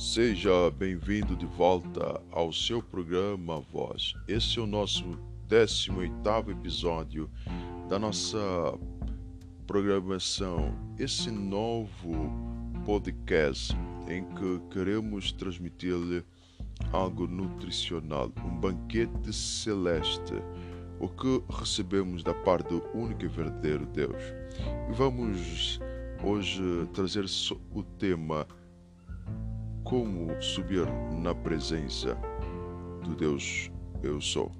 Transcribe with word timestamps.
Seja 0.00 0.70
bem-vindo 0.70 1.36
de 1.36 1.44
volta 1.44 2.22
ao 2.32 2.50
seu 2.54 2.82
programa 2.82 3.60
Voz. 3.60 4.14
Esse 4.26 4.58
é 4.58 4.62
o 4.62 4.66
nosso 4.66 5.04
18 5.46 6.50
episódio 6.50 7.30
da 7.86 7.98
nossa 7.98 8.38
programação. 9.66 10.74
Esse 10.98 11.30
novo 11.30 12.32
podcast 12.86 13.76
em 14.08 14.24
que 14.24 14.58
queremos 14.70 15.32
transmitir-lhe 15.32 16.24
algo 16.94 17.26
nutricional, 17.26 18.32
um 18.42 18.56
banquete 18.56 19.34
celeste, 19.34 20.32
o 20.98 21.08
que 21.10 21.42
recebemos 21.50 22.22
da 22.22 22.32
parte 22.32 22.70
do 22.70 22.82
único 22.94 23.26
e 23.26 23.28
verdadeiro 23.28 23.84
Deus. 23.84 24.22
E 24.88 24.94
vamos 24.94 25.78
hoje 26.24 26.88
trazer 26.94 27.26
o 27.74 27.82
tema 27.82 28.46
como 29.90 30.40
subir 30.40 30.86
na 31.20 31.34
presença 31.34 32.16
do 33.02 33.16
Deus 33.16 33.72
eu 34.04 34.20
sou. 34.20 34.52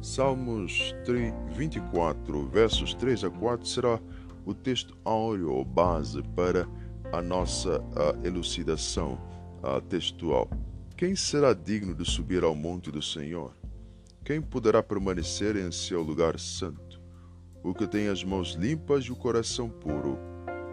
Salmos 0.00 0.94
24, 1.50 2.48
versos 2.48 2.94
3 2.94 3.24
a 3.24 3.30
4 3.30 3.68
será 3.68 4.00
o 4.46 4.54
texto 4.54 4.96
áureo 5.04 5.52
ou 5.52 5.66
base 5.66 6.22
para 6.34 6.66
a 7.12 7.20
nossa 7.20 7.84
elucidação 8.24 9.20
textual. 9.90 10.48
Quem 10.96 11.14
será 11.14 11.52
digno 11.52 11.94
de 11.94 12.10
subir 12.10 12.42
ao 12.42 12.54
monte 12.54 12.90
do 12.90 13.02
Senhor? 13.02 13.54
Quem 14.24 14.40
poderá 14.40 14.82
permanecer 14.82 15.56
em 15.56 15.70
seu 15.70 16.00
lugar 16.00 16.40
santo? 16.40 16.98
O 17.62 17.74
que 17.74 17.86
tem 17.86 18.08
as 18.08 18.24
mãos 18.24 18.54
limpas 18.54 19.04
e 19.04 19.12
o 19.12 19.16
coração 19.16 19.68
puro, 19.68 20.18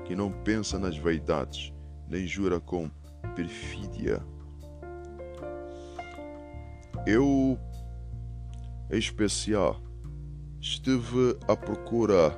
que 0.05 0.16
não 0.16 0.32
pensa 0.32 0.80
nas 0.80 0.98
vaidades, 0.98 1.73
nem 2.07 2.26
jura 2.26 2.62
com 2.62 2.90
perfídia. 3.36 4.22
Eu, 7.06 7.58
em 8.92 8.98
especial, 8.98 9.82
estive 10.60 11.38
à 11.48 11.55
procura 11.55 12.38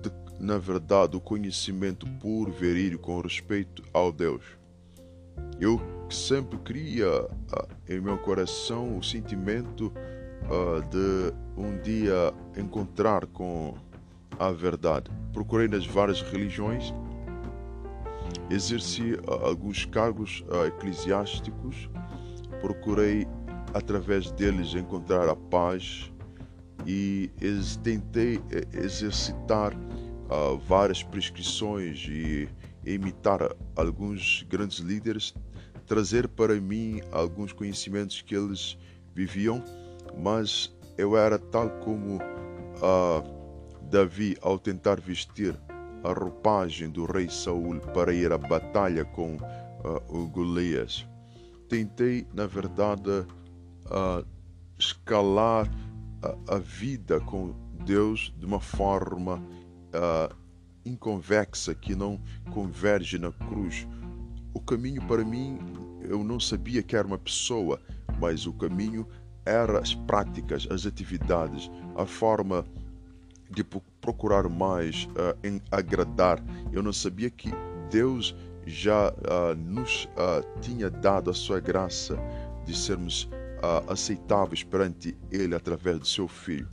de, 0.00 0.10
na 0.38 0.58
verdade, 0.58 1.16
o 1.16 1.20
conhecimento 1.20 2.06
puro, 2.20 2.52
verídico 2.52 3.04
com 3.04 3.20
respeito 3.20 3.82
ao 3.92 4.12
Deus. 4.12 4.44
Eu 5.60 5.80
sempre 6.10 6.58
queria 6.58 7.24
uh, 7.24 7.28
em 7.88 8.00
meu 8.00 8.18
coração 8.18 8.98
o 8.98 9.02
sentimento 9.02 9.92
uh, 10.44 10.82
de 10.88 11.32
um 11.56 11.80
dia 11.80 12.32
encontrar 12.56 13.26
com 13.26 13.74
a 14.38 14.50
verdade. 14.50 15.10
Procurei 15.32 15.68
nas 15.68 15.86
várias 15.86 16.20
religiões 16.20 16.92
exerci 18.52 19.14
uh, 19.14 19.46
alguns 19.46 19.84
cargos 19.84 20.44
uh, 20.48 20.66
eclesiásticos, 20.66 21.88
procurei 22.60 23.26
através 23.72 24.30
deles 24.32 24.74
encontrar 24.74 25.28
a 25.28 25.34
paz 25.34 26.12
e 26.86 27.30
tentei 27.82 28.40
eh, 28.50 28.66
exercitar 28.72 29.72
uh, 29.74 30.58
várias 30.58 31.02
prescrições 31.02 32.06
e 32.08 32.48
imitar 32.84 33.40
alguns 33.76 34.44
grandes 34.48 34.78
líderes, 34.78 35.32
trazer 35.86 36.28
para 36.28 36.54
mim 36.60 37.00
alguns 37.10 37.52
conhecimentos 37.52 38.20
que 38.20 38.34
eles 38.34 38.76
viviam, 39.14 39.62
mas 40.18 40.74
eu 40.98 41.16
era 41.16 41.38
tal 41.38 41.70
como 41.80 42.18
Davi 43.88 44.36
ao 44.42 44.58
tentar 44.58 45.00
vestir 45.00 45.56
a 46.04 46.12
roupagem 46.12 46.90
do 46.90 47.04
rei 47.04 47.28
Saul 47.28 47.80
para 47.94 48.12
ir 48.12 48.32
à 48.32 48.38
batalha 48.38 49.04
com 49.04 49.36
uh, 49.36 50.02
o 50.08 50.26
Golias. 50.28 51.06
Tentei, 51.68 52.26
na 52.34 52.46
verdade, 52.46 53.10
uh, 53.10 54.26
escalar 54.78 55.70
a, 56.22 56.54
a, 56.56 56.58
vida 56.58 57.20
com 57.20 57.54
Deus 57.84 58.32
de 58.38 58.44
uma 58.44 58.60
forma 58.60 59.36
uh, 59.36 60.34
inconvexa 60.84 61.74
que 61.74 61.94
não 61.94 62.20
converge 62.52 63.18
na 63.18 63.32
cruz. 63.32 63.86
O 64.52 64.60
caminho 64.60 65.02
para 65.06 65.24
mim, 65.24 65.58
eu 66.02 66.22
não 66.22 66.38
sabia 66.38 66.82
que 66.82 66.96
era 66.96 67.06
uma 67.06 67.18
pessoa, 67.18 67.80
mas 68.20 68.46
o 68.46 68.52
caminho 68.52 69.06
era 69.44 69.78
as 69.80 69.94
práticas, 69.94 70.66
as 70.70 70.86
atividades, 70.86 71.70
a 71.96 72.06
forma 72.06 72.64
de 73.50 73.64
procurar 74.02 74.48
mais 74.48 75.04
uh, 75.12 75.38
em 75.46 75.62
agradar. 75.70 76.42
Eu 76.72 76.82
não 76.82 76.92
sabia 76.92 77.30
que 77.30 77.50
Deus 77.88 78.36
já 78.66 79.10
uh, 79.10 79.54
nos 79.56 80.04
uh, 80.04 80.60
tinha 80.60 80.90
dado 80.90 81.30
a 81.30 81.34
sua 81.34 81.60
graça 81.60 82.18
de 82.66 82.76
sermos 82.76 83.30
aceitáveis 83.86 84.64
perante 84.64 85.16
Ele 85.30 85.54
através 85.54 85.96
do 85.96 86.06
seu 86.06 86.26
Filho. 86.26 86.68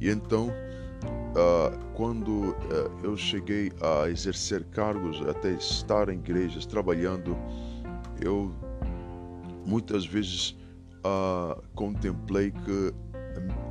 E 0.00 0.08
então, 0.08 0.48
quando 1.92 2.54
eu 3.02 3.16
cheguei 3.16 3.72
a 3.80 4.08
exercer 4.08 4.62
cargos, 4.66 5.20
até 5.28 5.50
estar 5.50 6.08
em 6.08 6.18
igrejas, 6.18 6.64
trabalhando, 6.66 7.36
eu 8.20 8.54
muitas 9.66 10.06
vezes 10.06 10.56
contemplei 11.74 12.52
que 12.52 12.94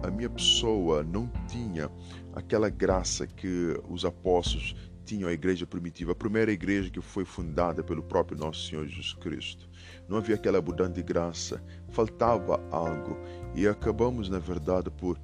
a 0.04 0.10
minha 0.10 0.30
pessoa 0.30 1.04
não 1.04 1.30
tinha 1.48 1.90
aquela 2.34 2.70
graça 2.70 3.28
que 3.28 3.80
os 3.90 4.06
apóstolos 4.06 4.76
tinham 5.06 5.28
a 5.28 5.34
igreja 5.34 5.66
primitiva, 5.66 6.12
a 6.12 6.16
primeira 6.16 6.52
igreja 6.52 6.90
que 6.90 7.02
foi 7.02 7.26
fundada 7.26 7.84
pelo 7.84 8.04
próprio 8.04 8.38
nosso 8.38 8.68
Senhor 8.68 8.86
Jesus 8.86 9.14
Cristo. 9.14 9.68
Não 10.08 10.18
havia 10.18 10.36
aquela 10.36 10.60
abundante 10.60 11.02
graça, 11.02 11.64
faltava 11.90 12.64
algo 12.72 13.18
e 13.56 13.68
acabamos, 13.68 14.30
na 14.30 14.38
verdade, 14.38 14.92
por 14.92 15.20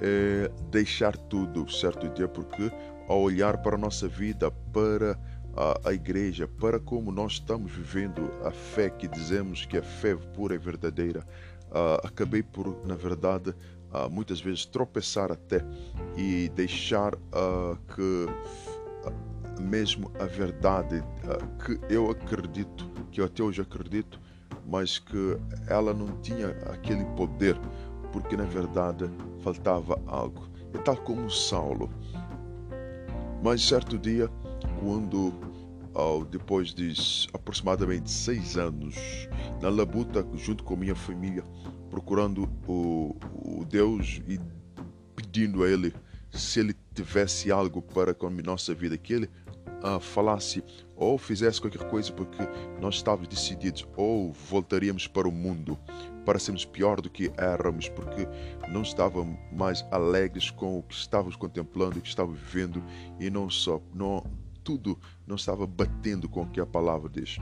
é, 0.00 0.50
deixar 0.70 1.16
tudo 1.16 1.70
certo 1.70 2.08
dia, 2.10 2.28
porque 2.28 2.70
ao 3.08 3.22
olhar 3.22 3.58
para 3.62 3.76
a 3.76 3.78
nossa 3.78 4.06
vida, 4.06 4.50
para 4.50 5.18
a, 5.56 5.88
a, 5.88 5.92
igreja, 5.94 6.46
para 6.46 6.78
como 6.78 7.10
nós 7.10 7.32
estamos 7.32 7.72
vivendo 7.72 8.30
a 8.44 8.50
fé 8.50 8.90
que 8.90 9.08
dizemos 9.08 9.64
que 9.64 9.76
é 9.76 9.82
fé 9.82 10.14
pura 10.14 10.54
e 10.54 10.58
verdadeira, 10.58 11.26
uh, 11.72 12.06
acabei 12.06 12.42
por, 12.42 12.76
na 12.86 12.94
verdade, 12.94 13.50
uh, 13.50 14.10
muitas 14.10 14.40
vezes 14.40 14.64
tropeçar 14.64 15.32
até 15.32 15.64
e 16.16 16.48
deixar 16.54 17.14
uh, 17.14 17.76
que 17.94 18.26
mesmo 19.60 20.10
a 20.18 20.24
verdade 20.24 21.02
que 21.64 21.78
eu 21.92 22.10
acredito, 22.10 22.88
que 23.10 23.20
eu 23.20 23.24
até 23.26 23.42
hoje 23.42 23.60
acredito, 23.60 24.20
mas 24.66 24.98
que 24.98 25.36
ela 25.68 25.92
não 25.92 26.20
tinha 26.20 26.48
aquele 26.72 27.04
poder, 27.16 27.56
porque 28.12 28.36
na 28.36 28.44
verdade 28.44 29.08
faltava 29.42 30.00
algo. 30.06 30.48
É 30.74 30.78
tal 30.78 30.96
como 30.96 31.30
Saulo. 31.30 31.90
Mas 33.42 33.62
certo 33.62 33.98
dia, 33.98 34.28
quando 34.80 35.32
depois 36.30 36.72
de 36.74 36.92
aproximadamente 37.32 38.10
seis 38.10 38.56
anos 38.56 38.96
na 39.60 39.68
labuta 39.68 40.26
junto 40.34 40.64
com 40.64 40.76
minha 40.76 40.94
família, 40.94 41.44
procurando 41.90 42.48
o, 42.66 43.16
o 43.34 43.64
Deus 43.64 44.20
e 44.26 44.40
pedindo 45.14 45.62
a 45.62 45.68
Ele 45.68 45.92
se 46.30 46.60
Ele 46.60 46.74
tivesse 46.94 47.52
algo 47.52 47.82
para 47.82 48.14
com 48.14 48.26
a 48.26 48.30
nossa 48.30 48.74
vida, 48.74 48.96
que 48.96 49.12
Ele 49.12 49.30
uh, 49.84 50.00
falasse 50.00 50.64
ou 50.96 51.18
fizesse 51.18 51.60
qualquer 51.60 51.88
coisa 51.88 52.12
porque 52.12 52.42
nós 52.80 52.96
estávamos 52.96 53.28
decididos 53.28 53.86
ou 53.96 54.32
voltaríamos 54.32 55.06
para 55.06 55.28
o 55.28 55.32
mundo 55.32 55.78
para 56.24 56.38
sermos 56.38 56.64
pior 56.64 57.00
do 57.00 57.10
que 57.10 57.32
éramos 57.36 57.88
porque 57.88 58.28
não 58.68 58.82
estávamos 58.82 59.36
mais 59.52 59.84
alegres 59.90 60.50
com 60.50 60.78
o 60.78 60.82
que 60.82 60.94
estávamos 60.94 61.34
contemplando, 61.34 61.98
o 61.98 62.00
que 62.00 62.08
estávamos 62.08 62.38
vivendo 62.40 62.82
e 63.18 63.28
não 63.28 63.50
só, 63.50 63.82
não, 63.92 64.24
tudo 64.62 64.98
não 65.26 65.36
estava 65.36 65.66
batendo 65.66 66.28
com 66.28 66.42
o 66.42 66.46
que 66.48 66.60
a 66.60 66.66
palavra 66.66 67.08
diz. 67.08 67.38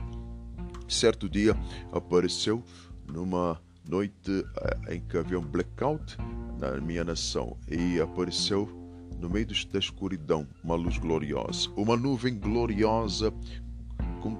Certo 0.87 1.29
dia 1.29 1.55
apareceu 1.91 2.63
numa 3.07 3.61
noite 3.87 4.45
eh, 4.57 4.95
em 4.95 5.01
que 5.01 5.17
havia 5.17 5.39
um 5.39 5.45
blackout 5.45 6.17
na 6.59 6.79
minha 6.79 7.03
nação 7.03 7.57
e 7.67 7.99
apareceu 7.99 8.69
no 9.19 9.29
meio 9.29 9.45
da 9.45 9.79
escuridão 9.79 10.47
uma 10.63 10.75
luz 10.75 10.97
gloriosa, 10.97 11.69
uma 11.75 11.95
nuvem 11.95 12.37
gloriosa 12.37 13.31
com 14.21 14.37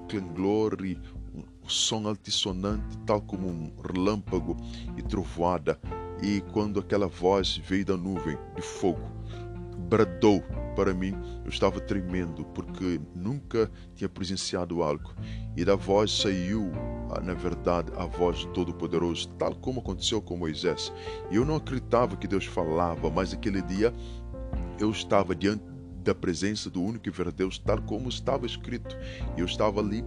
e 0.84 0.98
um 1.34 1.68
som 1.68 2.06
altissonante, 2.06 2.98
tal 3.06 3.20
como 3.20 3.48
um 3.48 3.72
relâmpago 3.82 4.56
e 4.96 5.02
trovoada. 5.02 5.78
E 6.22 6.40
quando 6.52 6.78
aquela 6.78 7.08
voz 7.08 7.56
veio 7.56 7.84
da 7.84 7.96
nuvem 7.96 8.36
de 8.54 8.62
fogo, 8.62 9.02
bradou 9.76 10.42
para 10.74 10.94
mim, 10.94 11.14
eu 11.44 11.50
estava 11.50 11.80
tremendo 11.80 12.44
porque 12.46 13.00
nunca 13.14 13.70
tinha 13.94 14.08
presenciado 14.08 14.82
algo. 14.82 15.14
E 15.56 15.64
da 15.64 15.76
voz 15.76 16.10
saiu, 16.10 16.72
ah, 17.10 17.20
na 17.20 17.34
verdade, 17.34 17.92
a 17.96 18.06
voz 18.06 18.44
do 18.44 18.52
Todo-Poderoso, 18.52 19.28
tal 19.38 19.54
como 19.54 19.80
aconteceu 19.80 20.22
com 20.22 20.36
Moisés. 20.36 20.92
E 21.30 21.36
eu 21.36 21.44
não 21.44 21.56
acreditava 21.56 22.16
que 22.16 22.26
Deus 22.26 22.46
falava, 22.46 23.10
mas 23.10 23.34
aquele 23.34 23.60
dia 23.62 23.92
eu 24.78 24.90
estava 24.90 25.34
diante 25.34 25.62
da 26.02 26.14
presença 26.14 26.68
do 26.68 26.82
único 26.82 27.08
e 27.08 27.12
verdadeiro 27.12 27.50
Deus, 27.50 27.58
tal 27.58 27.80
como 27.82 28.08
estava 28.08 28.46
escrito. 28.46 28.96
E 29.36 29.40
eu 29.40 29.46
estava 29.46 29.80
ali 29.80 30.04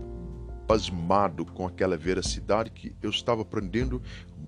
pasmado 0.67 1.45
com 1.45 1.65
aquela 1.65 1.95
veracidade 1.95 2.71
que 2.71 2.95
eu 3.01 3.09
estava 3.09 3.43
aprendendo 3.43 4.01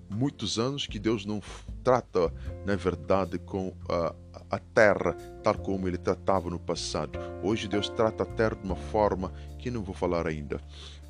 muitos 0.09 0.57
anos 0.57 0.87
que 0.87 0.97
Deus 0.97 1.25
não 1.25 1.41
trata, 1.83 2.33
na 2.65 2.75
verdade, 2.75 3.37
com 3.37 3.73
a, 3.89 4.15
a 4.49 4.59
terra 4.59 5.13
tal 5.43 5.57
como 5.57 5.87
ele 5.87 5.97
tratava 5.97 6.49
no 6.49 6.59
passado. 6.59 7.19
Hoje 7.43 7.67
Deus 7.67 7.89
trata 7.89 8.23
a 8.23 8.25
terra 8.25 8.55
de 8.55 8.65
uma 8.65 8.75
forma 8.75 9.31
que 9.59 9.71
não 9.71 9.83
vou 9.83 9.95
falar 9.95 10.27
ainda. 10.27 10.59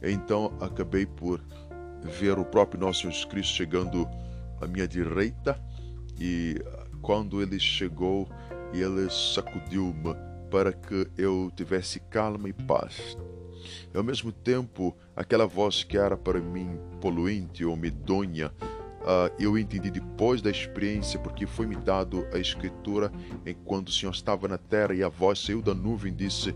Então 0.02 0.54
acabei 0.60 1.06
por 1.06 1.42
ver 2.04 2.38
o 2.38 2.46
próprio 2.46 2.80
nosso 2.80 3.04
Jesus 3.04 3.26
Cristo 3.26 3.54
chegando 3.54 4.08
à 4.62 4.68
minha 4.68 4.88
direita 4.88 5.60
e 6.20 6.56
quando 7.02 7.42
ele 7.42 7.60
chegou, 7.60 8.28
ele 8.74 9.10
sacudiu-me 9.10 10.16
para 10.50 10.74
que 10.74 11.08
eu 11.18 11.52
tivesse 11.56 12.00
calma 12.00 12.50
e 12.50 12.54
paz. 12.54 13.18
Ao 13.94 14.04
mesmo 14.04 14.32
tempo, 14.32 14.96
aquela 15.16 15.46
voz 15.46 15.84
que 15.84 15.98
era 15.98 16.16
para 16.16 16.40
mim 16.40 16.80
poluente 17.02 17.66
ou 17.66 17.76
medonha, 17.76 18.52
uh, 19.08 19.34
eu 19.40 19.58
entendi 19.58 19.90
depois 19.90 20.42
da 20.42 20.52
experiência, 20.52 21.18
porque 21.18 21.48
foi-me 21.48 21.76
dado 21.78 22.28
a 22.34 22.38
escritura 22.38 23.12
enquanto 23.46 23.88
o 23.88 23.92
Senhor 23.92 24.12
estava 24.12 24.48
na 24.48 24.58
terra 24.58 24.94
e 24.94 25.02
a 25.02 25.08
voz 25.10 25.40
saiu 25.40 25.62
da 25.62 25.74
nuvem 25.74 26.12
e 26.12 26.16
disse: 26.16 26.54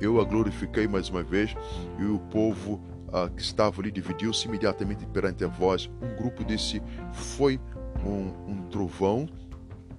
Eu 0.00 0.20
a 0.20 0.24
glorifiquei 0.24 0.86
mais 0.86 1.08
uma 1.08 1.22
vez, 1.22 1.54
e 1.98 2.04
o 2.04 2.18
povo 2.18 2.74
uh, 3.08 3.30
que 3.34 3.42
estava 3.42 3.80
ali 3.80 3.90
dividiu-se 3.90 4.46
imediatamente 4.46 5.06
perante 5.06 5.42
a 5.44 5.48
voz. 5.48 5.90
Um 6.02 6.14
grupo 6.14 6.44
disse: 6.44 6.82
Foi 7.12 7.58
um, 8.04 8.52
um 8.52 8.68
trovão. 8.70 9.26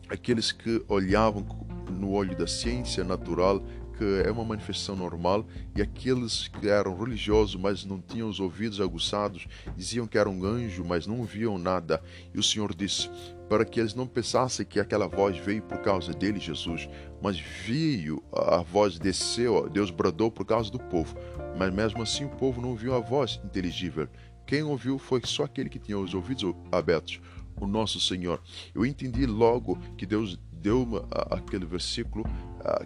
Aqueles 0.08 0.52
que 0.52 0.86
olhavam 0.88 1.44
no 1.90 2.12
olho 2.12 2.38
da 2.38 2.46
ciência 2.46 3.04
natural 3.04 3.64
que 3.98 4.24
é 4.26 4.32
uma 4.32 4.44
manifestação 4.44 4.96
normal, 4.96 5.46
e 5.76 5.82
aqueles 5.82 6.48
que 6.48 6.68
eram 6.68 6.98
religiosos, 6.98 7.56
mas 7.56 7.86
não 7.86 8.00
tinham 8.00 8.30
os 8.30 8.40
ouvidos 8.40 8.82
aguçados, 8.82 9.48
diziam 9.76 10.08
que 10.08 10.18
era 10.18 10.30
um 10.30 10.46
anjo, 10.46 10.84
mas 10.86 11.08
não 11.08 11.24
viam 11.24 11.58
nada. 11.58 12.02
E 12.34 12.40
o 12.40 12.44
Senhor 12.44 12.74
disse: 12.74 13.10
para 13.50 13.64
que 13.64 13.80
eles 13.80 13.94
não 13.94 14.08
pensassem 14.08 14.66
que 14.66 14.80
aquela 14.80 15.08
voz 15.08 15.38
veio 15.38 15.62
por 15.62 15.78
causa 15.80 16.14
dele, 16.14 16.40
Jesus, 16.40 16.90
mas 17.22 17.40
veio, 17.40 18.24
a 18.34 18.62
voz 18.62 18.98
desceu, 18.98 19.70
Deus 19.70 19.92
bradou 19.92 20.32
por 20.32 20.46
causa 20.46 20.72
do 20.72 20.80
povo. 20.80 21.16
Mas 21.58 21.74
mesmo 21.74 22.02
assim 22.02 22.26
o 22.26 22.30
povo 22.30 22.62
não 22.62 22.70
ouviu 22.70 22.96
a 22.96 23.00
voz 23.00 23.40
inteligível. 23.44 24.08
Quem 24.46 24.64
ouviu 24.64 24.98
foi 24.98 25.22
só 25.24 25.44
aquele 25.44 25.70
que 25.70 25.80
tinha 25.80 25.98
os 25.98 26.14
ouvidos 26.14 26.54
abertos, 26.72 27.20
o 27.60 27.66
nosso 27.66 28.00
Senhor. 28.00 28.42
Eu 28.74 28.86
entendi 28.86 29.26
logo 29.26 29.78
que 29.98 30.06
Deus 30.06 30.40
deu-me 30.52 31.02
aquele 31.32 31.66
versículo 31.66 32.26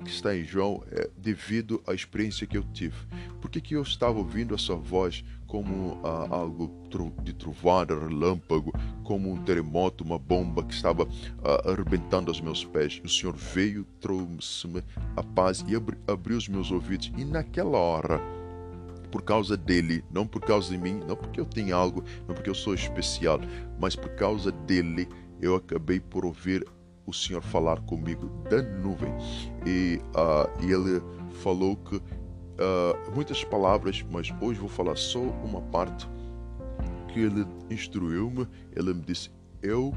que 0.03 0.09
está 0.09 0.35
em 0.35 0.43
João 0.43 0.83
é, 0.91 1.09
devido 1.17 1.81
à 1.87 1.93
experiência 1.93 2.45
que 2.45 2.57
eu 2.57 2.63
tive. 2.73 2.97
Por 3.41 3.49
que, 3.49 3.61
que 3.61 3.75
eu 3.75 3.81
estava 3.81 4.17
ouvindo 4.17 4.53
essa 4.53 4.75
voz 4.75 5.23
como 5.47 5.99
algo 6.03 6.71
de 7.23 7.33
trovada, 7.33 7.97
relâmpago, 7.97 8.71
como 9.03 9.31
um 9.31 9.43
terremoto, 9.43 10.03
uma 10.03 10.19
bomba 10.19 10.63
que 10.63 10.73
estava 10.73 11.07
arrebentando 11.65 12.29
aos 12.29 12.41
meus 12.41 12.63
pés? 12.63 13.01
O 13.03 13.09
Senhor 13.09 13.35
veio, 13.35 13.85
trouxe-me 13.99 14.83
a 15.15 15.23
paz 15.23 15.63
e 15.67 15.75
abri, 15.75 15.97
abriu 16.07 16.37
os 16.37 16.47
meus 16.47 16.71
ouvidos. 16.71 17.11
E 17.17 17.25
naquela 17.25 17.77
hora, 17.77 18.21
por 19.11 19.23
causa 19.23 19.57
dele, 19.57 20.03
não 20.11 20.27
por 20.27 20.41
causa 20.41 20.69
de 20.69 20.77
mim, 20.77 21.01
não 21.07 21.15
porque 21.15 21.39
eu 21.39 21.45
tenho 21.45 21.75
algo, 21.75 22.03
não 22.27 22.35
porque 22.35 22.49
eu 22.49 22.55
sou 22.55 22.73
especial, 22.73 23.39
mas 23.79 23.95
por 23.95 24.09
causa 24.11 24.51
dele, 24.51 25.07
eu 25.41 25.55
acabei 25.55 25.99
por 25.99 26.25
ouvir 26.25 26.65
o 27.09 27.13
Senhor 27.13 27.41
falar 27.41 27.81
comigo 27.81 28.27
da 28.49 28.61
nuvem. 28.61 29.11
E, 29.65 29.99
uh, 30.15 30.63
ele 30.63 31.01
falou 31.41 31.75
que 31.75 31.95
uh, 31.95 33.15
muitas 33.15 33.43
palavras, 33.43 34.05
mas 34.09 34.31
hoje 34.41 34.59
vou 34.59 34.69
falar 34.69 34.95
só 34.95 35.19
uma 35.19 35.61
parte 35.61 36.07
que 37.13 37.19
ele 37.19 37.45
instruiu-me. 37.69 38.47
Ele 38.75 38.93
me 38.93 39.01
disse: 39.01 39.31
Eu 39.61 39.93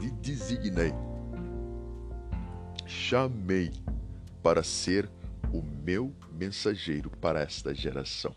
lhe 0.00 0.10
designei, 0.10 0.92
chamei 2.86 3.72
para 4.42 4.62
ser 4.62 5.10
o 5.52 5.62
meu 5.84 6.12
mensageiro 6.32 7.10
para 7.10 7.40
esta 7.40 7.74
geração. 7.74 8.34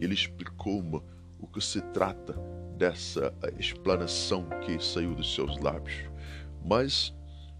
Ele 0.00 0.14
explicou-me 0.14 1.00
o 1.38 1.46
que 1.46 1.60
se 1.60 1.80
trata 1.80 2.34
dessa 2.76 3.32
explanação 3.58 4.46
que 4.64 4.82
saiu 4.82 5.14
dos 5.14 5.34
seus 5.34 5.58
lábios. 5.60 6.15
Mas, 6.66 7.14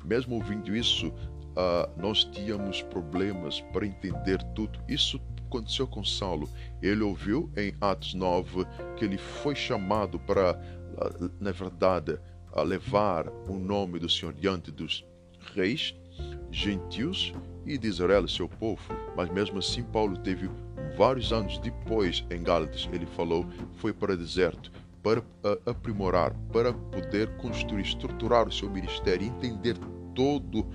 mesmo 0.05 0.35
ouvindo 0.35 0.75
isso, 0.75 1.09
uh, 1.09 1.89
nós 1.97 2.25
tínhamos 2.25 2.83
problemas 2.83 3.61
para 3.73 3.87
entender 3.87 4.43
tudo. 4.55 4.81
Isso 4.89 5.21
aconteceu 5.47 5.87
com 5.87 6.05
Saulo. 6.05 6.49
Ele 6.83 7.03
ouviu 7.03 7.51
em 7.57 7.73
Atos 7.81 8.15
9 8.15 8.67
que 8.97 9.05
ele 9.05 9.17
foi 9.17 9.55
chamado 9.55 10.19
para, 10.19 10.53
uh, 10.53 11.31
na 11.41 11.53
verdade, 11.53 12.19
levar 12.65 13.29
o 13.49 13.55
nome 13.55 13.99
do 13.99 14.09
Senhor 14.09 14.33
diante 14.33 14.71
dos 14.71 15.05
reis, 15.55 15.95
gentios 16.51 17.35
e 17.67 17.77
de 17.77 17.87
Israel, 17.87 18.27
seu 18.27 18.49
povo. 18.49 18.83
Mas 19.15 19.31
mesmo 19.31 19.59
assim, 19.59 19.83
Paulo 19.83 20.17
teve 20.17 20.49
vários 20.97 21.33
anos 21.33 21.59
depois 21.59 22.25
em 22.31 22.43
Gálatas, 22.43 22.89
ele 22.93 23.05
falou, 23.05 23.47
foi 23.75 23.93
para 23.93 24.15
o 24.15 24.17
deserto 24.17 24.73
para 25.07 25.23
aprimorar, 25.65 26.35
para 26.53 26.73
poder 26.73 27.29
construir, 27.37 27.83
estruturar 27.83 28.49
o 28.49 28.53
seu 28.53 28.69
ministério, 28.69 29.25
entender 29.25 29.77
todo, 30.17 30.67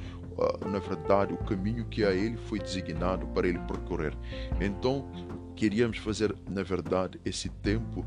na 0.65 0.79
verdade, 0.79 1.33
o 1.33 1.37
caminho 1.37 1.83
que 1.87 2.05
a 2.05 2.13
ele 2.13 2.37
foi 2.37 2.57
designado 2.57 3.27
para 3.27 3.45
ele 3.45 3.59
percorrer. 3.59 4.17
Então, 4.61 5.11
queríamos 5.53 5.97
fazer, 5.97 6.33
na 6.49 6.63
verdade, 6.63 7.19
esse 7.25 7.49
tempo 7.49 8.05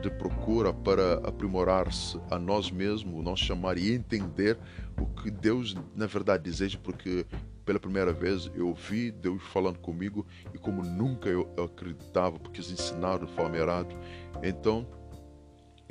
de 0.00 0.10
procura 0.10 0.72
para 0.72 1.14
aprimorar-se 1.24 2.20
a 2.30 2.38
nós 2.38 2.70
mesmos, 2.70 3.24
nosso 3.24 3.42
chamar 3.44 3.76
e 3.78 3.92
entender 3.92 4.56
o 4.96 5.06
que 5.06 5.28
Deus, 5.28 5.74
na 5.96 6.06
verdade, 6.06 6.44
deseja, 6.44 6.78
porque 6.80 7.26
pela 7.64 7.80
primeira 7.80 8.12
vez 8.12 8.48
eu 8.54 8.68
ouvi 8.68 9.10
Deus 9.10 9.42
falando 9.52 9.80
comigo 9.80 10.24
e 10.54 10.58
como 10.58 10.84
nunca 10.84 11.28
eu 11.28 11.52
acreditava, 11.64 12.38
porque 12.38 12.60
eles 12.60 12.70
ensinaram 12.70 13.26
de 13.26 13.32
forma 13.32 13.56
errada. 13.56 13.92
Então, 14.40 14.86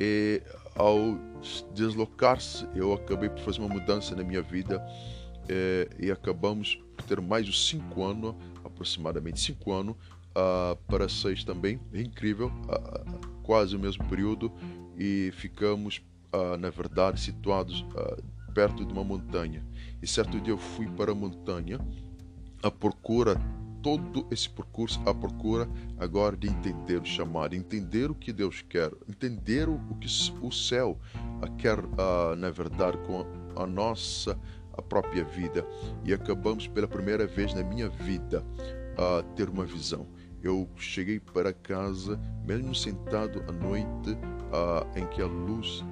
e 0.04 0.42
ao 0.76 1.16
deslocar-se, 1.76 2.68
eu 2.74 2.92
acabei 2.92 3.30
por 3.30 3.38
fazer 3.42 3.60
uma 3.60 3.70
mudança 3.70 4.16
na 4.16 4.24
minha 4.24 4.42
vida 4.42 4.84
é, 5.48 5.88
e 6.00 6.10
acabamos 6.10 6.82
por 6.98 7.06
ter 7.06 7.22
mais 7.22 7.46
de 7.46 7.56
cinco 7.56 8.04
anos, 8.04 8.34
aproximadamente 8.66 9.40
cinco 9.40 9.72
anos, 9.72 9.96
uh, 10.32 10.76
para 10.88 11.08
seis 11.08 11.44
também, 11.44 11.80
é 11.94 12.02
incrível, 12.02 12.48
uh, 12.48 13.28
quase 13.44 13.76
o 13.76 13.80
mesmo 13.80 14.04
período, 14.06 14.52
e 14.98 15.32
ficamos, 15.34 16.02
uh, 16.34 16.58
na 16.58 16.72
verdade, 16.72 17.20
situados 17.20 17.86
perto 18.56 18.84
de 18.84 18.92
uma 18.92 19.04
montanha. 19.04 19.64
E 20.02 20.08
certo 20.08 20.40
dia 20.42 20.52
eu 20.52 20.58
fui 20.58 20.88
para 20.88 21.12
a 21.12 21.16
montanha 21.16 21.80
à 22.64 22.72
procura 22.72 23.40
todo 23.82 24.26
esse 24.32 24.50
percurso 24.50 25.00
à 25.06 25.14
procura 25.14 25.68
agora 26.00 26.36
de 26.38 26.48
entender 26.48 27.02
o 27.02 27.06
chamado, 27.06 27.56
entender 27.56 28.10
o 28.10 28.16
que 28.16 28.32
Deus 28.32 28.62
quer, 28.62 28.92
entender 29.08 29.68
o 29.68 29.80
que 30.00 30.08
o 30.42 30.52
céu 30.52 31.00
quer, 31.58 31.80
uh, 31.80 32.36
na 32.38 32.50
verdade, 32.50 32.98
com 33.06 33.26
a 33.56 33.66
nossa 33.66 34.38
própria 34.90 35.24
vida. 35.24 35.66
E 36.06 36.14
acabamos 36.14 36.68
pela 36.68 36.88
primeira 36.88 37.26
vez 37.26 37.54
na 37.54 37.64
minha 37.64 37.90
vida 37.90 38.46
a 38.98 39.24
ter 39.36 39.50
uma 39.50 39.66
visão. 39.66 40.08
Eu 40.44 40.68
cheguei 40.76 41.20
para 41.20 41.54
casa, 41.54 42.20
mesmo 42.46 42.74
sentado 42.74 43.44
à 43.48 43.52
noite, 43.52 44.12
uh, 44.52 45.00
em 45.00 45.06
que 45.08 45.22
a 45.22 45.28
luz 45.28 45.84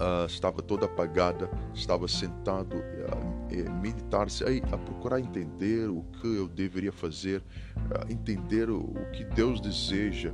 uh, 0.00 0.26
estava 0.26 0.62
toda 0.62 0.86
apagada, 0.86 1.50
estava 1.74 2.08
sentado 2.08 2.76
a, 3.08 3.68
a 3.68 3.72
meditar-se, 3.80 4.44
a, 4.44 4.48
a, 4.74 4.78
procurar 4.78 5.20
entender 5.20 5.88
o 5.88 6.02
que 6.20 6.36
eu 6.36 6.48
deveria 6.48 6.92
fazer, 6.92 7.42
a 7.90 8.10
entender 8.12 8.70
o, 8.70 8.92
que 9.12 9.24
Deus 9.24 9.60
deseja, 9.60 10.32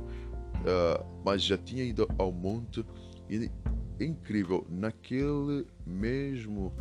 mas 1.25 1.41
já 1.43 1.57
tinha 1.57 1.83
ido 1.83 2.07
ao 2.17 2.31
monte 2.31 2.85
e 3.29 3.49
é 3.99 4.05
incrível, 4.05 4.65
naquele 4.69 5.65
mesmo 5.85 6.73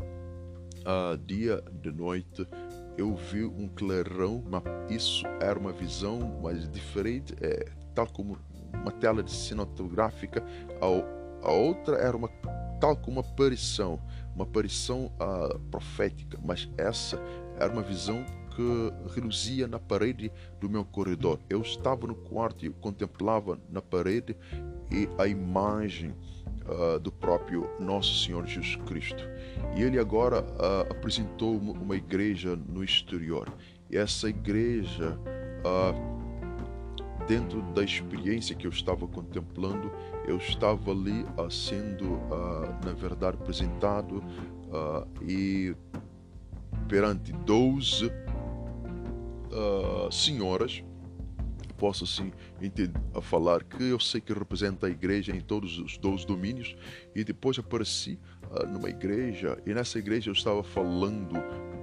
dia 1.27 1.63
de 1.83 1.91
noite 1.91 2.47
eu 2.97 3.15
vi 3.15 3.45
um 3.45 3.69
clarão, 3.69 4.45
mas 4.49 4.63
isso 4.91 5.27
era 5.41 5.59
uma 5.59 5.73
visão 5.73 6.41
mais 6.43 6.69
diferente, 6.69 7.35
é, 7.41 7.67
tal 7.95 8.07
como 8.07 8.39
uma 8.75 8.91
tela 8.93 9.23
de 9.23 9.31
cinematográfica, 9.31 10.45
a, 10.81 11.47
a 11.49 11.53
outra 11.53 11.97
era 11.97 12.17
uma 12.17 12.29
tal 12.81 12.97
como 12.97 13.21
uma 13.21 13.29
aparição, 13.29 14.01
uma 14.35 14.45
aparição 14.45 15.13
uh, 15.21 15.59
profética, 15.71 16.39
mas 16.43 16.69
essa 16.77 17.21
era 17.59 17.71
uma 17.73 17.83
visão 17.83 18.25
que 18.57 19.15
reluzia 19.15 19.69
na 19.69 19.79
parede 19.79 20.33
do 20.61 20.69
meu 20.69 20.85
corredor. 20.85 21.39
Eu 21.49 21.61
estava 21.61 22.07
no 22.07 22.15
quarto 22.15 22.65
e 22.65 22.71
contemplava 22.71 23.59
na 23.71 23.81
parede 23.81 24.37
e 24.91 25.09
a 25.19 25.27
imagem 25.27 26.15
uh, 26.67 26.99
do 26.99 27.13
próprio 27.13 27.69
Nosso 27.79 28.25
Senhor 28.25 28.47
Jesus 28.47 28.77
Cristo. 28.87 29.23
E 29.77 29.83
ele 29.83 29.99
agora 29.99 30.43
uh, 30.43 30.91
apresentou 30.91 31.57
uma 31.57 31.97
igreja 31.97 32.57
no 32.57 32.83
exterior. 32.83 33.53
E 33.91 33.97
essa 33.97 34.29
igreja 34.29 35.19
dentro 37.31 37.63
da 37.63 37.85
experiência 37.85 38.57
que 38.57 38.67
eu 38.67 38.73
estava 38.73 39.07
contemplando, 39.07 39.93
eu 40.27 40.37
estava 40.37 40.91
ali 40.91 41.25
uh, 41.39 41.49
sendo, 41.49 42.15
uh, 42.15 42.85
na 42.85 42.93
verdade, 42.93 43.37
apresentado 43.41 44.17
uh, 44.17 45.07
e 45.23 45.73
perante 46.89 47.31
12 47.33 48.11
senhoras, 50.11 50.83
posso 51.77 52.05
assim 52.05 52.33
a 53.15 53.21
falar 53.21 53.65
que 53.65 53.83
eu 53.83 53.99
sei 53.99 54.21
que 54.21 54.33
representa 54.33 54.87
a 54.87 54.91
igreja 54.91 55.35
em 55.35 55.41
todos 55.41 55.79
os 55.79 55.99
12 55.99 56.27
domínios, 56.27 56.77
e 57.15 57.25
depois 57.25 57.59
apareci 57.59 58.19
numa 58.73 58.89
igreja, 58.89 59.61
e 59.67 59.75
nessa 59.75 59.99
igreja 59.99 60.31
eu 60.31 60.35
estava 60.35 60.63
falando 60.63 61.35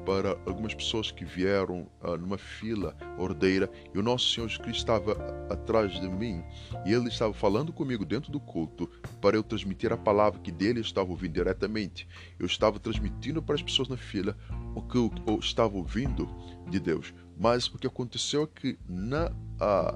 para 0.08 0.40
algumas 0.46 0.74
pessoas 0.74 1.12
que 1.12 1.26
vieram 1.26 1.86
uh, 2.02 2.16
numa 2.16 2.38
fila 2.38 2.96
ordeira 3.18 3.70
e 3.94 4.00
o 4.00 4.02
nosso 4.02 4.30
Senhor 4.30 4.48
Jesus 4.48 4.64
Cristo 4.64 4.80
estava 4.80 5.12
atrás 5.50 6.00
de 6.00 6.08
mim 6.08 6.42
e 6.86 6.94
ele 6.94 7.10
estava 7.10 7.34
falando 7.34 7.74
comigo 7.74 8.06
dentro 8.06 8.32
do 8.32 8.40
culto 8.40 8.90
para 9.20 9.36
eu 9.36 9.44
transmitir 9.44 9.92
a 9.92 9.98
palavra 9.98 10.40
que 10.40 10.50
dele 10.50 10.80
estava 10.80 11.10
ouvindo 11.10 11.34
diretamente. 11.34 12.08
Eu 12.40 12.46
estava 12.46 12.80
transmitindo 12.80 13.44
para 13.44 13.56
as 13.56 13.62
pessoas 13.62 13.90
na 13.90 13.98
fila 13.98 14.38
o 14.74 14.82
que 14.82 14.96
eu, 14.96 15.12
eu 15.28 15.40
estava 15.40 15.76
ouvindo 15.76 16.26
de 16.70 16.80
Deus. 16.80 17.14
Mas 17.39 17.67
o 17.67 17.77
que 17.77 17.86
aconteceu 17.86 18.44
é 18.44 18.60
que 18.60 18.79
na, 18.89 19.32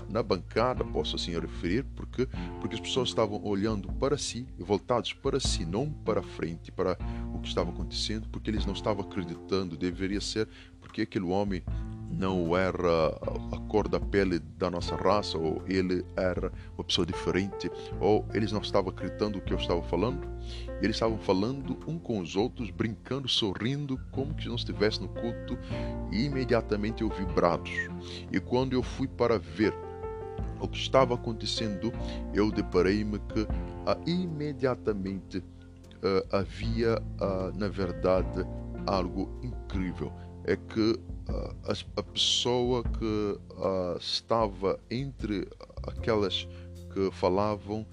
na 0.10 0.22
bancada, 0.22 0.84
posso 0.84 1.16
assim 1.16 1.32
referir, 1.32 1.84
porque, 1.96 2.28
porque 2.60 2.76
as 2.76 2.82
pessoas 2.82 3.10
estavam 3.10 3.44
olhando 3.44 3.92
para 3.94 4.18
si, 4.18 4.48
voltados 4.60 5.14
para 5.14 5.40
si, 5.40 5.66
não 5.66 5.90
para 5.90 6.22
frente, 6.22 6.72
para 6.72 6.98
o 7.34 7.40
que 7.40 7.48
estava 7.48 7.72
acontecendo, 7.72 8.30
porque 8.30 8.50
eles 8.50 8.66
não 8.66 8.74
estavam 8.74 9.04
acreditando, 9.04 9.76
deveria 9.76 10.22
ser 10.22 10.48
porque 10.80 11.02
aquele 11.02 11.26
homem 11.26 11.64
não 12.12 12.56
era 12.56 13.08
a 13.52 13.60
cor 13.68 13.88
da 13.88 14.00
pele 14.00 14.40
da 14.58 14.70
nossa 14.70 14.96
raça, 14.96 15.38
ou 15.38 15.62
ele 15.68 16.06
era 16.16 16.52
uma 16.76 16.84
pessoa 16.84 17.06
diferente, 17.06 17.72
ou 18.00 18.26
eles 18.34 18.52
não 18.52 18.62
estavam 18.62 18.90
acreditando 18.90 19.38
o 19.38 19.42
que 19.42 19.54
eu 19.54 19.58
estava 19.58 19.82
falando. 19.84 20.28
Eles 20.82 20.96
estavam 20.96 21.18
falando 21.18 21.78
um 21.88 21.98
com 21.98 22.20
os 22.20 22.36
outros, 22.36 22.70
brincando, 22.70 23.28
sorrindo, 23.28 24.00
como 24.12 24.34
que 24.34 24.48
não 24.48 24.56
estivesse 24.56 25.02
no 25.02 25.08
culto, 25.08 25.58
e 26.12 26.26
imediatamente 26.26 27.02
eu 27.02 27.10
vi 27.10 27.26
brados. 27.26 27.72
E 28.32 28.40
quando 28.40 28.74
eu 28.74 28.84
fui 28.84 29.08
para 29.08 29.38
ver 29.38 29.74
o 30.60 30.68
que 30.68 30.78
estava 30.78 31.16
acontecendo, 31.16 31.92
eu 32.34 32.52
deparei-me 32.52 33.20
que 33.20 33.48
ah, 33.86 33.98
imediatamente 34.06 35.40
uh, 35.40 36.36
havia, 36.36 37.02
uh, 37.20 37.58
na 37.58 37.68
verdade, 37.68 38.46
algo 38.86 39.30
incrível. 39.44 40.12
É 40.46 40.56
que 40.56 41.00
a, 41.64 42.00
a 42.00 42.04
pessoa 42.04 42.84
que 42.84 43.40
uh, 43.56 43.98
estava 44.00 44.80
entre 44.90 45.48
aquelas 45.84 46.48
que 46.94 47.12
falavam 47.12 47.86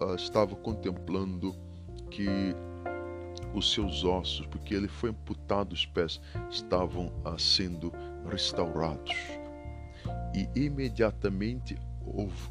uh, 0.00 0.14
estava 0.14 0.54
contemplando 0.56 1.54
que 2.10 2.28
os 3.54 3.72
seus 3.72 4.04
ossos, 4.04 4.46
porque 4.46 4.74
ele 4.74 4.88
foi 4.88 5.10
amputado 5.10 5.72
os 5.72 5.86
pés, 5.86 6.20
estavam 6.50 7.06
uh, 7.24 7.38
sendo 7.38 7.92
restaurados. 8.28 9.14
E 10.34 10.48
imediatamente 10.58 11.78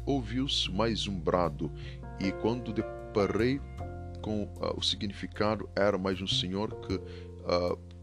ouviu-se 0.06 0.70
mais 0.70 1.06
um 1.06 1.18
brado, 1.18 1.70
e 2.18 2.32
quando 2.32 2.72
deparei 2.72 3.60
com 4.22 4.48
o 4.76 4.80
significado, 4.80 5.68
era 5.74 5.98
mais 5.98 6.22
um 6.22 6.26
senhor 6.26 6.72
que 6.86 6.94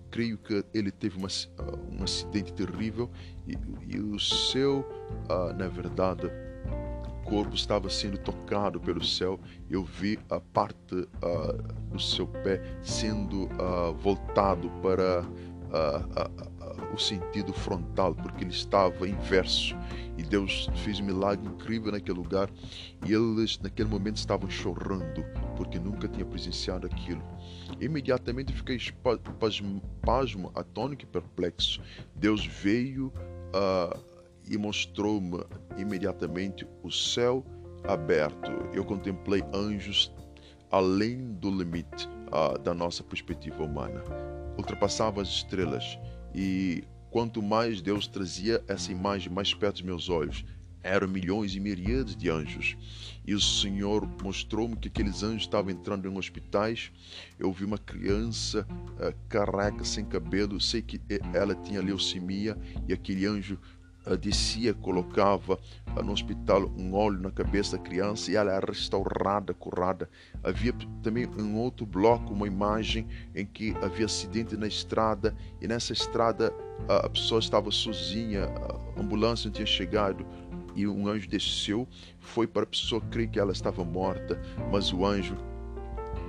creio 0.10 0.38
que 0.38 0.64
ele 0.74 0.92
teve 0.92 1.18
uma, 1.18 1.28
ah, 1.58 1.78
um 1.92 2.04
acidente 2.04 2.54
terrível 2.54 3.10
e, 3.48 3.58
e 3.88 4.00
o 4.00 4.20
seu, 4.20 4.80
uh, 5.30 5.54
na 5.58 5.68
verdade, 5.68 6.30
corpo 7.30 7.56
estava 7.56 7.90
sendo 7.90 8.18
tocado 8.18 8.80
pelo 8.80 9.04
céu. 9.04 9.40
Eu 9.70 9.84
vi 9.84 10.20
a 10.30 10.40
parte 10.40 10.96
uh, 10.96 11.92
do 11.92 12.00
seu 12.00 12.28
pé 12.28 12.62
sendo 12.82 13.44
uh, 13.46 13.94
voltado 13.94 14.70
para 14.82 15.24
o 16.94 16.98
sentido 16.98 17.54
frontal, 17.54 18.16
porque 18.16 18.44
ele 18.44 18.52
estava 18.52 19.08
inverso. 19.08 19.76
E 20.18 20.24
Deus 20.24 20.70
fez 20.84 21.00
um 21.00 21.06
milagre 21.06 21.48
incrível 21.48 21.92
naquele 21.92 22.18
lugar. 22.18 22.50
E 23.06 23.14
eles, 23.14 23.60
naquele 23.60 23.90
momento, 23.90 24.18
estavam 24.18 24.50
chorando, 24.50 25.24
porque 25.56 25.80
nunca 25.80 26.08
tinha 26.08 26.26
presenciado 26.26 26.88
aquilo. 26.88 27.24
Imediatamente 27.80 28.54
fiquei 28.54 28.78
pasmo, 30.02 30.52
atônico 30.56 31.04
e 31.04 31.06
perplexo. 31.06 31.82
Deus 32.16 32.46
veio 32.46 33.14
uh, 33.56 33.98
e 34.50 34.58
mostrou-me 34.58 35.44
imediatamente 35.78 36.68
o 36.84 36.92
céu 36.92 37.46
aberto. 37.88 38.52
Eu 38.74 38.84
contemplei 38.84 39.44
anjos 39.54 40.12
além 40.72 41.34
do 41.34 41.50
limite 41.50 42.08
uh, 42.32 42.58
da 42.60 42.74
nossa 42.74 43.04
perspectiva 43.04 43.64
humana. 43.64 44.04
Ultrapassava 44.58 45.22
as 45.22 45.30
estrelas 45.30 45.98
e 46.34 46.84
quanto 47.10 47.42
mais 47.42 47.82
Deus 47.82 48.08
trazia 48.08 48.64
essa 48.68 48.92
imagem 48.92 49.32
mais 49.32 49.54
perto 49.54 49.76
dos 49.76 49.84
meus 49.84 50.10
olhos, 50.10 50.46
eram 50.82 51.08
milhões 51.08 51.56
e 51.56 51.60
miríades 51.60 52.16
de 52.16 52.30
anjos. 52.30 52.78
E 53.26 53.34
o 53.34 53.40
Senhor 53.40 54.08
mostrou-me 54.24 54.76
que 54.76 54.88
aqueles 54.88 55.24
anjos 55.24 55.44
estavam 55.44 55.72
entrando 55.72 56.08
em 56.08 56.18
hospitais. 56.18 56.92
Eu 57.38 57.52
vi 57.52 57.66
uma 57.66 57.78
criança 57.78 58.66
uh, 58.72 59.14
careca, 59.28 59.84
sem 59.84 60.06
cabelo. 60.06 60.60
Sei 60.60 60.82
que 60.82 61.02
ela 61.34 61.54
tinha 61.54 61.82
leucemia 61.82 62.58
e 62.88 62.94
aquele 62.94 63.26
anjo 63.26 63.60
descia, 64.20 64.74
colocava 64.74 65.60
no 66.04 66.12
hospital 66.12 66.72
um 66.78 66.94
óleo 66.94 67.20
na 67.20 67.32
cabeça 67.32 67.78
da 67.78 67.84
criança 67.84 68.32
e 68.32 68.36
ela 68.36 68.52
era 68.52 68.66
restaurada, 68.66 69.54
curada. 69.54 70.10
Havia 70.44 70.74
também 71.04 71.28
um 71.28 71.58
outro 71.58 71.86
bloco, 71.86 72.34
uma 72.34 72.48
imagem 72.48 73.08
em 73.36 73.46
que 73.46 73.76
havia 73.82 74.06
acidente 74.06 74.56
na 74.56 74.68
estrada 74.68 75.36
e 75.62 75.68
nessa 75.68 75.94
estrada 75.94 76.54
a 76.88 77.10
pessoa 77.10 77.40
estava 77.40 77.70
sozinha, 77.72 78.46
a 78.46 79.00
ambulância 79.00 79.48
não 79.48 79.54
tinha 79.54 79.66
chegado 79.66 80.26
e 80.76 80.88
um 80.88 81.08
anjo 81.08 81.28
desceu, 81.28 81.88
foi 82.20 82.48
para 82.48 82.64
a 82.64 82.68
pessoa 82.68 83.02
crer 83.02 83.28
que 83.30 83.40
ela 83.40 83.52
estava 83.52 83.84
morta, 83.84 84.40
mas 84.72 84.94
o 84.94 85.06
anjo 85.06 85.36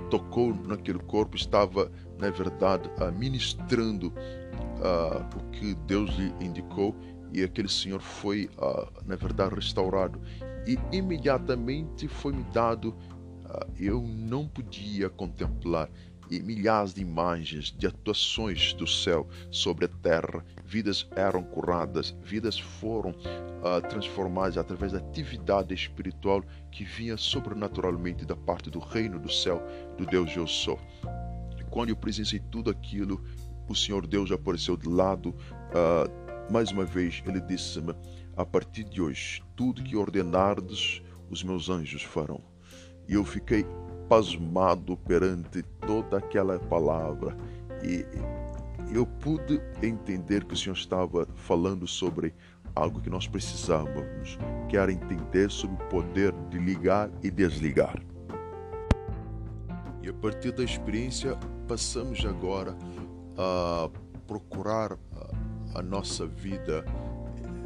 tocou 0.09 0.53
naquele 0.53 0.99
corpo, 0.99 1.37
estava, 1.37 1.89
na 2.19 2.29
verdade, 2.29 2.89
ministrando 3.17 4.07
uh, 4.09 5.37
o 5.37 5.51
que 5.51 5.73
Deus 5.85 6.09
lhe 6.11 6.33
indicou 6.45 6.93
e 7.31 7.43
aquele 7.43 7.69
senhor 7.69 8.01
foi, 8.01 8.49
uh, 8.57 8.91
na 9.05 9.15
verdade, 9.15 9.55
restaurado. 9.55 10.21
E 10.65 10.77
imediatamente 10.95 12.07
foi-me 12.07 12.43
dado, 12.51 12.89
uh, 12.89 13.71
eu 13.77 14.01
não 14.01 14.47
podia 14.47 15.09
contemplar 15.09 15.89
e 16.31 16.41
milhares 16.41 16.93
de 16.93 17.01
imagens, 17.01 17.75
de 17.77 17.85
atuações 17.85 18.71
do 18.73 18.87
céu 18.87 19.27
sobre 19.51 19.83
a 19.85 19.89
terra. 19.89 20.45
Vidas 20.63 21.05
eram 21.13 21.43
curadas, 21.43 22.15
vidas 22.21 22.57
foram 22.57 23.11
uh, 23.11 23.81
transformadas 23.89 24.57
através 24.57 24.93
da 24.93 24.99
atividade 24.99 25.73
espiritual 25.73 26.41
que 26.71 26.85
vinha 26.85 27.17
sobrenaturalmente 27.17 28.25
da 28.25 28.35
parte 28.35 28.69
do 28.69 28.79
reino 28.79 29.19
do 29.19 29.29
céu, 29.29 29.61
do 29.97 30.05
Deus 30.05 30.33
eu 30.33 30.47
sou. 30.47 30.79
E 31.59 31.63
quando 31.65 31.89
eu 31.89 31.97
presenciei 31.97 32.41
tudo 32.49 32.69
aquilo, 32.69 33.21
o 33.67 33.75
Senhor 33.75 34.07
Deus 34.07 34.31
apareceu 34.31 34.77
de 34.77 34.87
lado. 34.87 35.29
Uh, 35.29 36.09
mais 36.51 36.69
uma 36.71 36.83
vez, 36.83 37.23
ele 37.25 37.39
disse-me: 37.39 37.95
A 38.35 38.45
partir 38.45 38.83
de 38.83 39.01
hoje, 39.01 39.41
tudo 39.55 39.81
que 39.81 39.95
ordenardes, 39.95 41.01
os 41.29 41.43
meus 41.43 41.69
anjos 41.69 42.03
farão. 42.03 42.41
E 43.07 43.13
eu 43.13 43.23
fiquei 43.23 43.65
pasmado 44.09 44.97
perante 44.97 45.63
toda 45.87 46.17
aquela 46.17 46.59
palavra 46.59 47.35
e 47.81 48.05
eu 48.93 49.05
pude 49.05 49.61
entender 49.81 50.43
que 50.43 50.53
o 50.53 50.57
Senhor 50.57 50.75
estava 50.75 51.25
falando 51.35 51.87
sobre 51.87 52.33
algo 52.75 52.99
que 52.99 53.09
nós 53.09 53.25
precisávamos, 53.27 54.37
que 54.67 54.75
era 54.75 54.91
entender 54.91 55.49
sobre 55.49 55.81
o 55.81 55.87
poder 55.87 56.33
de 56.49 56.59
ligar 56.59 57.09
e 57.23 57.31
desligar. 57.31 57.97
E 60.03 60.09
a 60.09 60.13
partir 60.13 60.51
da 60.51 60.63
experiência, 60.63 61.37
passamos 61.67 62.25
agora 62.25 62.75
a 63.37 63.89
procurar 64.27 64.97
a 65.73 65.81
nossa 65.81 66.25
vida 66.25 66.85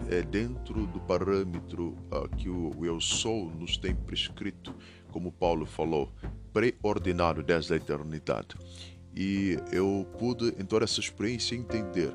é, 0.09 0.21
dentro 0.21 0.85
do 0.87 0.99
parâmetro 0.99 1.97
uh, 2.11 2.27
que 2.35 2.49
o 2.49 2.85
Eu 2.85 2.99
Sou 2.99 3.49
nos 3.51 3.77
tem 3.77 3.95
prescrito, 3.95 4.73
como 5.11 5.31
Paulo 5.31 5.65
falou, 5.65 6.11
pré-ordenado 6.53 7.41
desde 7.41 7.73
a 7.73 7.77
eternidade. 7.77 8.55
E 9.15 9.57
eu 9.71 10.07
pude, 10.19 10.49
em 10.59 10.65
toda 10.65 10.83
essa 10.83 10.99
experiência, 10.99 11.55
entender 11.55 12.13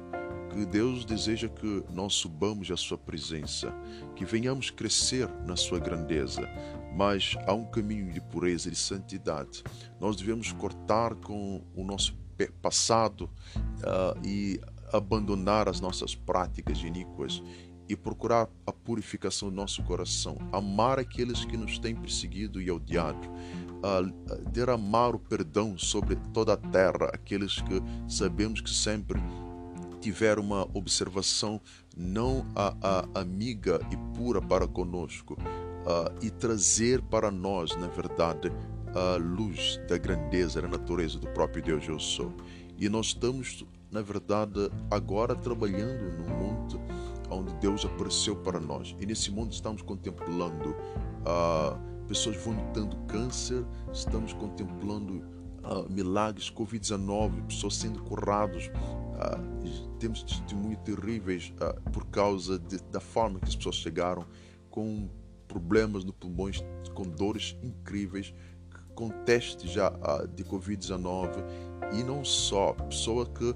que 0.51 0.67
Deus 0.67 1.05
deseja 1.05 1.49
que 1.49 1.85
nós 1.93 2.15
subamos 2.15 2.71
à 2.71 2.77
Sua 2.77 2.99
presença, 2.99 3.73
que 4.15 4.25
venhamos 4.25 4.71
crescer 4.71 5.29
na 5.47 5.57
Sua 5.57 5.79
grandeza, 5.79 6.49
mas 6.95 7.37
há 7.47 7.55
um 7.55 7.65
caminho 7.65 8.13
de 8.13 8.21
pureza 8.21 8.69
e 8.69 8.73
de 8.73 8.79
santidade. 8.79 9.63
Nós 10.01 10.17
devemos 10.17 10.53
cortar 10.53 11.15
com 11.15 11.63
o 11.75 11.85
nosso 11.85 12.19
passado 12.63 13.25
uh, 13.25 14.19
e 14.27 14.61
abandonar 14.93 15.69
as 15.69 15.81
nossas 15.81 16.15
práticas 16.15 16.79
iníquas 16.79 17.43
e 17.89 17.97
procurar 17.97 18.49
a 18.65 18.73
purificação 18.73 19.51
do 19.51 19.55
nosso 19.57 19.83
coração, 19.83 20.39
amar 20.53 20.99
aqueles 20.99 21.45
que 21.45 21.57
nos 21.57 21.79
têm 21.79 21.95
perseguido 21.95 22.63
e 22.63 22.71
odiado, 22.71 23.29
uh, 23.29 24.51
derramar 24.51 25.17
o 25.17 25.19
perdão 25.19 25.77
sobre 25.77 26.15
toda 26.33 26.53
a 26.53 26.57
terra, 26.57 27.11
aqueles 27.13 27.61
que 27.61 27.83
sabemos 28.09 28.61
que 28.61 28.71
sempre 28.71 29.21
tiveram 30.01 30.43
uma 30.43 30.69
observação 30.73 31.61
não 31.97 32.47
a, 32.55 32.75
a, 32.81 33.21
amiga 33.21 33.81
e 33.91 33.97
pura 34.17 34.41
para 34.41 34.67
conosco 34.67 35.35
uh, 35.35 36.15
e 36.23 36.31
trazer 36.31 37.03
para 37.03 37.31
nós, 37.31 37.77
na 37.77 37.89
verdade, 37.89 38.51
a 38.95 39.17
luz 39.17 39.81
da 39.89 39.99
grandeza, 39.99 40.63
da 40.63 40.69
natureza 40.69 41.19
do 41.19 41.29
próprio 41.29 41.63
Deus 41.63 41.87
eu 41.87 41.99
sou. 41.99 42.33
E 42.79 42.89
nós 42.89 43.07
estamos, 43.07 43.65
na 43.91 44.03
verdade, 44.03 44.71
agora 44.91 45.35
trabalhando 45.35 46.17
num 46.17 46.29
mundo 46.29 46.81
onde 47.31 47.53
Deus 47.55 47.85
apareceu 47.85 48.37
para 48.37 48.61
nós. 48.61 48.95
E 49.01 49.07
nesse 49.07 49.31
mundo 49.31 49.53
estamos 49.53 49.83
contemplando 49.83 50.71
uh, 50.71 52.07
pessoas 52.07 52.37
vomitando 52.37 52.97
câncer, 53.07 53.65
estamos 53.93 54.33
contemplando 54.33 55.15
uh, 55.19 55.91
milagres, 55.91 56.51
Covid-19, 56.51 57.47
pessoas 57.47 57.77
sendo 57.77 58.03
curadas. 58.03 58.67
Uh, 58.67 59.99
temos 59.99 60.23
testemunhos 60.23 60.81
terríveis 60.83 61.53
por 61.93 62.07
causa 62.07 62.59
de, 62.59 62.79
da 62.85 63.01
forma 63.01 63.39
que 63.39 63.49
as 63.49 63.57
pessoas 63.57 63.77
chegaram 63.77 64.25
com 64.71 65.11
problemas 65.47 66.05
no 66.05 66.13
pulmões, 66.13 66.65
com 66.95 67.03
dores 67.03 67.57
incríveis, 67.63 68.33
com 68.95 69.11
testes 69.11 69.71
já 69.71 69.91
de 70.35 70.43
Covid-19 70.43 71.45
e 71.93 72.03
não 72.03 72.25
só, 72.25 72.73
pessoas 72.73 73.29
que 73.29 73.55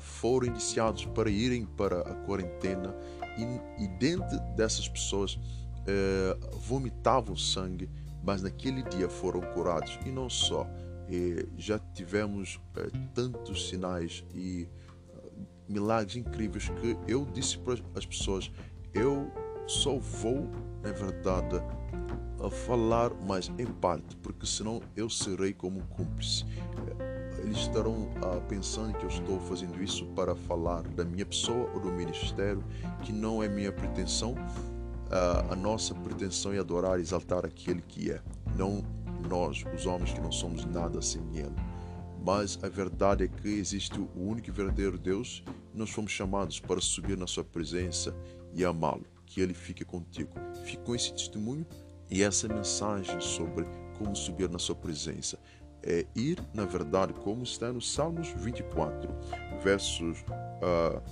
foram 0.00 0.46
iniciados 0.46 1.04
para 1.06 1.28
irem 1.28 1.64
para 1.64 2.00
a 2.00 2.14
quarentena 2.14 2.94
e, 3.36 3.84
e 3.84 3.88
dentro 3.88 4.38
dessas 4.54 4.88
pessoas 4.88 5.38
eh, 5.86 6.36
vomitavam 6.52 7.36
sangue, 7.36 7.88
mas 8.22 8.42
naquele 8.42 8.82
dia 8.82 9.08
foram 9.08 9.40
curados. 9.52 9.98
E 10.04 10.10
não 10.10 10.28
só, 10.28 10.66
eh, 11.08 11.46
já 11.56 11.78
tivemos 11.78 12.60
eh, 12.76 12.90
tantos 13.14 13.68
sinais 13.68 14.24
e 14.34 14.68
milagres 15.68 16.16
incríveis 16.16 16.68
que 16.68 16.96
eu 17.06 17.24
disse 17.26 17.56
para 17.58 17.74
as 17.94 18.04
pessoas: 18.04 18.50
eu 18.92 19.30
só 19.66 19.96
vou, 19.96 20.50
na 20.82 20.90
verdade, 20.90 21.62
a 22.44 22.50
falar 22.50 23.14
mais 23.14 23.48
em 23.56 23.66
parte, 23.66 24.16
porque 24.16 24.44
senão 24.44 24.82
eu 24.96 25.08
serei 25.08 25.52
como 25.52 25.86
cúmplice. 25.86 26.44
Eles 27.46 27.58
estarão 27.58 28.08
ah, 28.16 28.40
pensando 28.48 28.98
que 28.98 29.04
eu 29.04 29.08
estou 29.08 29.38
fazendo 29.40 29.80
isso 29.80 30.04
para 30.06 30.34
falar 30.34 30.82
da 30.82 31.04
minha 31.04 31.24
pessoa 31.24 31.70
ou 31.72 31.80
do 31.80 31.92
ministério, 31.92 32.62
que 33.04 33.12
não 33.12 33.40
é 33.40 33.48
minha 33.48 33.70
pretensão, 33.70 34.34
a, 35.08 35.52
a 35.52 35.56
nossa 35.56 35.94
pretensão 35.94 36.52
é 36.52 36.58
adorar 36.58 36.98
e 36.98 37.02
exaltar 37.02 37.46
aquele 37.46 37.80
que 37.80 38.10
é, 38.10 38.20
não 38.56 38.82
nós, 39.28 39.64
os 39.72 39.86
homens 39.86 40.12
que 40.12 40.20
não 40.20 40.32
somos 40.32 40.64
nada 40.64 41.00
sem 41.00 41.22
Ele. 41.36 41.54
Mas 42.24 42.58
a 42.64 42.68
verdade 42.68 43.22
é 43.22 43.28
que 43.28 43.48
existe 43.48 43.96
o 44.00 44.10
único 44.16 44.48
e 44.48 44.52
verdadeiro 44.52 44.98
Deus 44.98 45.44
e 45.72 45.78
nós 45.78 45.90
fomos 45.90 46.10
chamados 46.10 46.58
para 46.58 46.80
subir 46.80 47.16
na 47.16 47.28
Sua 47.28 47.44
presença 47.44 48.12
e 48.52 48.64
amá-lo. 48.64 49.04
Que 49.24 49.40
Ele 49.40 49.54
fique 49.54 49.84
contigo. 49.84 50.32
Fique 50.64 50.82
com 50.82 50.96
esse 50.96 51.12
testemunho 51.12 51.64
e 52.10 52.24
essa 52.24 52.48
mensagem 52.48 53.20
sobre 53.20 53.64
como 53.96 54.16
subir 54.16 54.50
na 54.50 54.58
Sua 54.58 54.74
presença. 54.74 55.38
É 55.88 56.04
ir, 56.16 56.42
na 56.52 56.64
verdade, 56.64 57.12
como 57.14 57.44
está 57.44 57.72
no 57.72 57.80
Salmos 57.80 58.28
24, 58.38 59.08
versos 59.62 60.20
uh, 60.20 60.24
ah, 60.62 61.02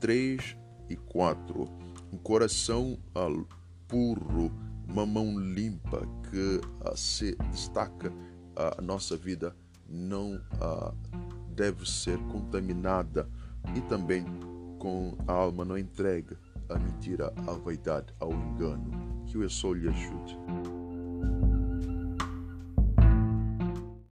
3 0.00 0.56
e 0.90 0.96
4 0.96 1.66
um 2.12 2.18
coração 2.18 2.98
uh, 3.16 3.46
puro, 3.88 4.52
uma 4.86 5.06
mão 5.06 5.38
limpa 5.38 6.06
que 6.30 6.60
uh, 6.86 6.96
se 6.96 7.34
destaca 7.50 8.12
a 8.56 8.80
nossa 8.80 9.16
vida 9.16 9.56
não 9.88 10.40
deve 11.56 11.90
ser 11.90 12.16
contaminada 12.28 13.28
e 13.74 13.80
também 13.88 14.24
com 14.78 15.16
a 15.26 15.32
alma 15.32 15.64
não 15.64 15.76
entregue 15.76 16.36
à 16.68 16.78
mentira, 16.78 17.32
à 17.46 17.52
vaidade, 17.52 18.12
ao 18.20 18.32
engano. 18.32 19.24
Que 19.26 19.38
o 19.38 19.48
sol 19.48 19.74
lhe 19.74 19.88
ajude. 19.88 20.38